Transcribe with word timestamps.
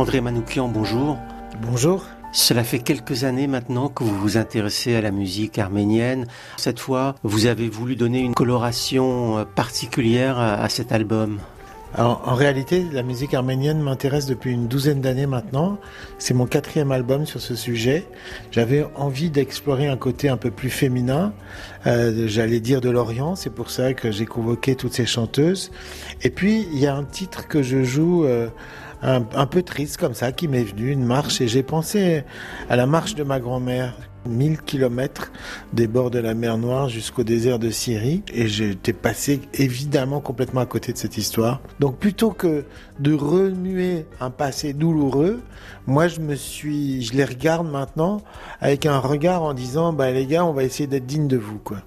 André 0.00 0.22
Manoukian, 0.22 0.68
bonjour. 0.68 1.18
Bonjour. 1.60 2.06
Cela 2.32 2.64
fait 2.64 2.78
quelques 2.78 3.24
années 3.24 3.46
maintenant 3.46 3.90
que 3.90 4.02
vous 4.02 4.18
vous 4.18 4.38
intéressez 4.38 4.96
à 4.96 5.02
la 5.02 5.10
musique 5.10 5.58
arménienne. 5.58 6.26
Cette 6.56 6.80
fois, 6.80 7.16
vous 7.22 7.44
avez 7.44 7.68
voulu 7.68 7.96
donner 7.96 8.20
une 8.20 8.32
coloration 8.32 9.36
euh, 9.36 9.44
particulière 9.44 10.38
à 10.38 10.66
cet 10.70 10.92
album. 10.92 11.38
Alors, 11.92 12.22
en 12.24 12.34
réalité, 12.34 12.86
la 12.92 13.02
musique 13.02 13.34
arménienne 13.34 13.82
m'intéresse 13.82 14.24
depuis 14.24 14.52
une 14.52 14.68
douzaine 14.68 15.02
d'années 15.02 15.26
maintenant. 15.26 15.76
C'est 16.18 16.34
mon 16.34 16.46
quatrième 16.46 16.92
album 16.92 17.26
sur 17.26 17.42
ce 17.42 17.54
sujet. 17.54 18.06
J'avais 18.52 18.86
envie 18.94 19.28
d'explorer 19.28 19.88
un 19.88 19.98
côté 19.98 20.30
un 20.30 20.36
peu 20.36 20.50
plus 20.50 20.70
féminin, 20.70 21.34
euh, 21.86 22.26
j'allais 22.26 22.60
dire 22.60 22.80
de 22.80 22.88
l'Orient. 22.88 23.34
C'est 23.34 23.50
pour 23.50 23.70
ça 23.70 23.92
que 23.92 24.12
j'ai 24.12 24.24
convoqué 24.24 24.76
toutes 24.76 24.94
ces 24.94 25.04
chanteuses. 25.04 25.72
Et 26.22 26.30
puis, 26.30 26.66
il 26.72 26.78
y 26.78 26.86
a 26.86 26.94
un 26.94 27.04
titre 27.04 27.48
que 27.48 27.62
je 27.62 27.82
joue. 27.82 28.24
Euh, 28.24 28.48
un, 29.02 29.46
peu 29.46 29.62
triste 29.62 29.96
comme 29.96 30.14
ça 30.14 30.32
qui 30.32 30.48
m'est 30.48 30.64
venu, 30.64 30.90
une 30.90 31.04
marche, 31.04 31.40
et 31.40 31.48
j'ai 31.48 31.62
pensé 31.62 32.24
à 32.68 32.76
la 32.76 32.86
marche 32.86 33.14
de 33.14 33.22
ma 33.22 33.40
grand-mère 33.40 33.94
1000 34.26 34.60
kilomètres 34.62 35.32
des 35.72 35.86
bords 35.86 36.10
de 36.10 36.18
la 36.18 36.34
mer 36.34 36.58
Noire 36.58 36.88
jusqu'au 36.88 37.24
désert 37.24 37.58
de 37.58 37.70
Syrie 37.70 38.22
et 38.32 38.48
j'étais 38.48 38.92
passé 38.92 39.40
évidemment 39.54 40.20
complètement 40.20 40.60
à 40.60 40.66
côté 40.66 40.92
de 40.92 40.98
cette 40.98 41.16
histoire. 41.16 41.60
Donc 41.78 41.96
plutôt 41.96 42.30
que 42.30 42.64
de 42.98 43.14
remuer 43.14 44.04
un 44.20 44.30
passé 44.30 44.74
douloureux, 44.74 45.40
moi 45.86 46.08
je 46.08 46.20
me 46.20 46.34
suis 46.34 47.02
je 47.02 47.14
les 47.14 47.24
regarde 47.24 47.66
maintenant 47.70 48.20
avec 48.60 48.84
un 48.84 48.98
regard 48.98 49.42
en 49.42 49.54
disant 49.54 49.92
bah 49.94 50.10
les 50.10 50.26
gars, 50.26 50.44
on 50.44 50.52
va 50.52 50.64
essayer 50.64 50.86
d'être 50.86 51.06
digne 51.06 51.28
de 51.28 51.38
vous 51.38 51.58
quoi. 51.58 51.78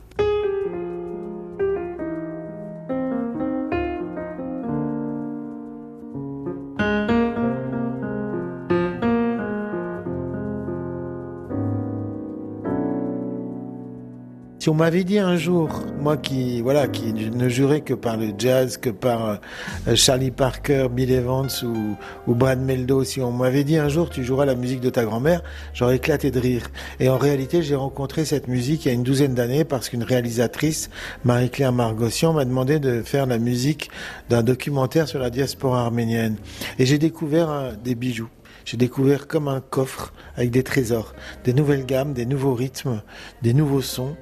Si 14.64 14.70
on 14.70 14.76
m'avait 14.76 15.04
dit 15.04 15.20
un 15.20 15.36
jour, 15.36 15.84
moi 16.00 16.16
qui 16.16 16.62
voilà, 16.62 16.88
qui 16.88 17.12
ne 17.12 17.50
jurais 17.50 17.82
que 17.82 17.94
par 17.94 18.16
le 18.16 18.30
jazz, 18.38 18.78
que 18.78 18.92
par 18.92 19.42
euh, 19.90 19.96
Charlie 19.96 20.32
Parker, 20.32 20.88
Bill 20.90 21.12
Evans 21.12 21.50
ou, 21.66 22.34
Brad 22.34 22.62
Meldo, 22.62 23.04
si 23.04 23.20
on 23.20 23.34
m'avait 23.34 23.66
dit 23.66 23.76
un 23.76 23.90
jour 23.90 24.10
tu 24.10 24.24
joueras 24.24 24.46
la 24.46 24.56
musique 24.56 24.80
de 24.80 24.90
ta 24.90 25.04
grand-mère, 25.04 25.44
j'aurais 25.74 25.98
éclaté 25.98 26.32
de 26.32 26.40
rire. 26.40 26.72
Et 27.02 27.10
en 27.10 27.18
réalité, 27.18 27.62
j'ai 27.62 27.76
rencontré 27.76 28.24
cette 28.24 28.48
musique 28.48 28.86
il 28.86 28.88
y 28.88 28.92
a 28.92 28.94
une 28.94 29.04
douzaine 29.04 29.34
d'années 29.34 29.66
parce 29.66 29.90
qu'une 29.90 30.02
réalisatrice, 30.02 30.90
Marie-Claire 31.26 31.74
Margossian, 31.74 32.32
m'a 32.32 32.46
demandé 32.46 32.80
de 32.80 33.02
faire 33.02 33.26
la 33.26 33.40
musique 33.40 33.90
d'un 34.30 34.44
documentaire 34.44 35.10
sur 35.10 35.20
la 35.20 35.30
diaspora 35.30 35.82
arménienne. 35.82 36.38
Et 36.80 36.86
j'ai 36.86 37.00
découvert 37.00 37.74
des 37.84 37.96
bijoux 37.96 38.30
j'ai 38.64 38.78
découvert 38.78 39.28
comme 39.28 39.50
un 39.50 39.60
coffre 39.60 40.14
avec 40.38 40.50
des 40.50 40.64
trésors, 40.64 41.14
des 41.44 41.52
nouvelles 41.52 41.86
gammes, 41.86 42.14
des 42.14 42.26
nouveaux 42.26 42.54
rythmes, 42.54 43.02
des 43.42 43.54
nouveaux 43.54 43.82
sons. 43.82 44.16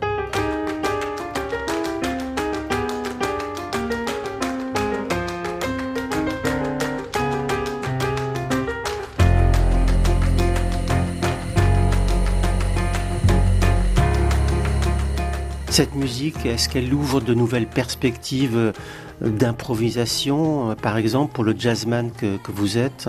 Cette 15.72 15.96
musique, 15.96 16.46
est-ce 16.46 16.68
qu'elle 16.68 16.94
ouvre 16.94 17.22
de 17.22 17.34
nouvelles 17.34 17.66
perspectives 17.66 18.58
euh, 18.58 18.74
d'improvisation, 19.22 20.72
euh, 20.72 20.76
par 20.76 20.98
exemple, 20.98 21.32
pour 21.32 21.46
le 21.46 21.56
jazzman 21.58 22.12
que, 22.12 22.38
vous 22.50 22.78
êtes? 22.78 23.08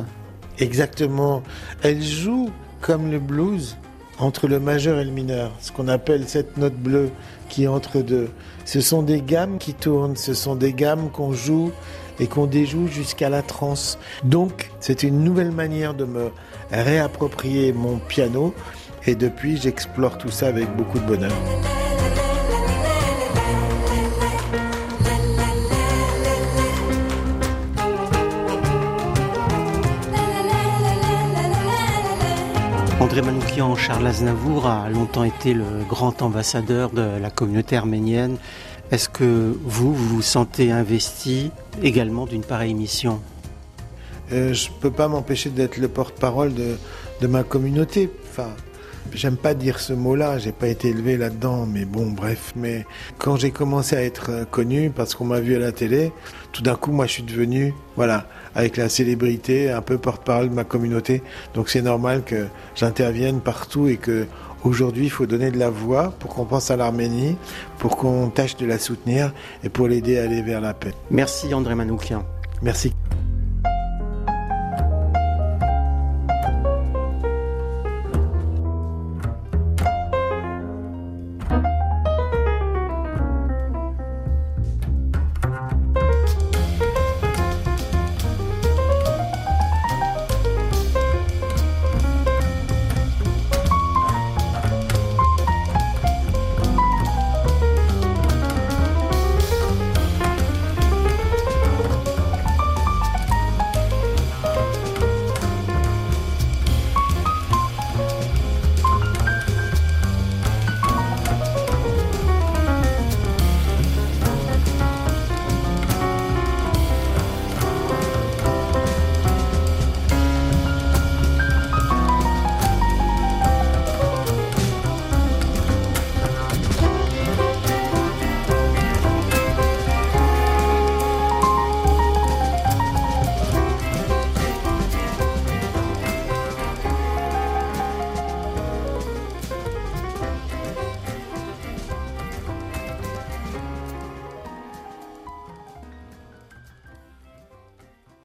Exactement. 0.60 1.42
Elle 1.82 2.00
joue 2.00 2.50
comme 2.80 3.10
le 3.10 3.18
blues 3.18 3.76
entre 4.20 4.46
le 4.46 4.60
majeur 4.60 5.00
et 5.00 5.04
le 5.04 5.10
mineur, 5.10 5.50
ce 5.58 5.72
qu'on 5.72 5.88
appelle 5.88 6.28
cette 6.28 6.56
note 6.56 6.76
bleue 6.76 7.10
qui 7.48 7.66
entre 7.66 8.00
deux. 8.00 8.30
Ce 8.64 8.80
sont 8.80 9.02
des 9.02 9.22
gammes 9.22 9.58
qui 9.58 9.74
tournent, 9.74 10.14
ce 10.14 10.32
sont 10.32 10.54
des 10.54 10.72
gammes 10.72 11.10
qu'on 11.10 11.32
joue 11.32 11.72
et 12.20 12.28
qu'on 12.28 12.46
déjoue 12.46 12.86
jusqu'à 12.86 13.28
la 13.28 13.42
transe. 13.42 13.98
Donc, 14.22 14.70
c'est 14.78 15.02
une 15.02 15.24
nouvelle 15.24 15.50
manière 15.50 15.94
de 15.94 16.04
me 16.04 16.30
réapproprier 16.70 17.72
mon 17.72 17.98
piano 17.98 18.54
et 19.04 19.16
depuis, 19.16 19.56
j'explore 19.56 20.16
tout 20.16 20.30
ça 20.30 20.46
avec 20.46 20.76
beaucoup 20.76 21.00
de 21.00 21.06
bonheur. 21.06 21.32
André 33.12 33.26
Manoukian, 33.26 33.76
Charles 33.76 34.06
Aznavour 34.06 34.66
a 34.66 34.88
longtemps 34.88 35.24
été 35.24 35.52
le 35.52 35.66
grand 35.86 36.22
ambassadeur 36.22 36.88
de 36.88 37.18
la 37.20 37.28
communauté 37.28 37.76
arménienne. 37.76 38.38
Est-ce 38.90 39.10
que 39.10 39.54
vous, 39.66 39.94
vous 39.94 40.22
sentez 40.22 40.72
investi 40.72 41.50
également 41.82 42.24
d'une 42.24 42.40
pareille 42.40 42.72
mission? 42.72 43.20
Euh, 44.32 44.54
Je 44.54 44.70
ne 44.70 44.74
peux 44.80 44.90
pas 44.90 45.08
m'empêcher 45.08 45.50
d'être 45.50 45.76
le 45.76 45.88
porte-parole 45.88 46.54
de, 46.54 47.26
ma 47.26 47.42
communauté. 47.42 48.08
J'aime 49.12 49.36
pas 49.36 49.54
dire 49.54 49.78
ce 49.78 49.92
mot-là, 49.92 50.38
j'ai 50.38 50.52
pas 50.52 50.68
été 50.68 50.88
élevé 50.88 51.16
là-dedans, 51.16 51.66
mais 51.66 51.84
bon, 51.84 52.10
bref. 52.10 52.52
Mais 52.56 52.86
quand 53.18 53.36
j'ai 53.36 53.50
commencé 53.50 53.96
à 53.96 54.02
être 54.02 54.30
euh, 54.30 54.44
connu, 54.44 54.90
parce 54.90 55.14
qu'on 55.14 55.24
m'a 55.24 55.40
vu 55.40 55.54
à 55.56 55.58
la 55.58 55.72
télé, 55.72 56.12
tout 56.52 56.62
d'un 56.62 56.76
coup, 56.76 56.92
moi, 56.92 57.06
je 57.06 57.12
suis 57.12 57.22
devenu, 57.22 57.74
voilà, 57.96 58.26
avec 58.54 58.76
la 58.76 58.88
célébrité, 58.88 59.70
un 59.70 59.82
peu 59.82 59.98
porte-parole 59.98 60.48
de 60.48 60.54
ma 60.54 60.64
communauté. 60.64 61.22
Donc 61.54 61.68
c'est 61.68 61.82
normal 61.82 62.22
que 62.24 62.46
j'intervienne 62.74 63.40
partout 63.40 63.88
et 63.88 63.96
que 63.96 64.26
aujourd'hui, 64.64 65.04
il 65.04 65.10
faut 65.10 65.26
donner 65.26 65.50
de 65.50 65.58
la 65.58 65.70
voix 65.70 66.14
pour 66.18 66.34
qu'on 66.34 66.44
pense 66.44 66.70
à 66.70 66.76
l'Arménie, 66.76 67.36
pour 67.78 67.96
qu'on 67.96 68.28
tâche 68.30 68.56
de 68.56 68.66
la 68.66 68.78
soutenir 68.78 69.32
et 69.64 69.68
pour 69.68 69.88
l'aider 69.88 70.18
à 70.18 70.24
aller 70.24 70.42
vers 70.42 70.60
la 70.60 70.74
paix. 70.74 70.94
Merci 71.10 71.52
André 71.52 71.74
Manoukian. 71.74 72.24
Merci. 72.62 72.92